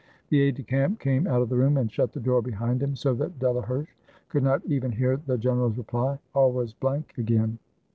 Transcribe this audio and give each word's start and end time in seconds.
The 0.29 0.41
aide 0.41 0.55
de 0.55 0.63
camp 0.63 0.99
came 0.99 1.27
out 1.27 1.43
of 1.43 1.49
the 1.49 1.55
room 1.57 1.77
and 1.77 1.91
shut 1.91 2.11
the 2.11 2.19
door 2.19 2.41
behind 2.41 2.81
him, 2.81 2.95
so 2.95 3.13
that 3.13 3.37
Delaherche 3.37 3.93
could 4.29 4.41
not 4.41 4.65
even 4.65 4.91
hear 4.91 5.15
the 5.17 5.37
general's 5.37 5.77
reply. 5.77 6.17
All 6.33 6.51
was 6.51 6.73
blank 6.73 7.13
again. 7.19 7.59